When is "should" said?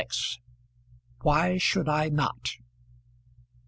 1.59-1.87